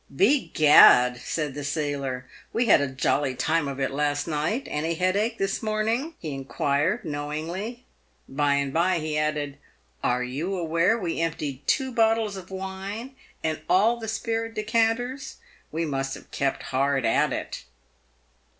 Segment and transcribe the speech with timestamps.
[0.27, 4.63] "Begad!" said the sailor," we had a jolly time of it last night.
[4.67, 7.85] Any headache this morning?" he inquired, knowingly.
[8.27, 9.59] By and by he added,"
[10.03, 15.35] Are you aware we emptied two bottles of wine and all the spirit decanters.
[15.71, 17.65] We must have kept hard at it."